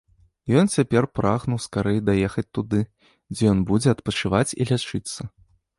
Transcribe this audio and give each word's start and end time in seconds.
Ён 0.61 0.71
цяпер 0.75 1.03
прагнуў 1.17 1.59
скарэй 1.65 1.99
даехаць 2.09 2.47
туды, 2.59 2.81
дзе 3.35 3.43
ён 3.55 3.59
будзе 3.73 3.87
адпачываць 3.97 4.45
і 4.61 4.71
лячыцца. 4.73 5.21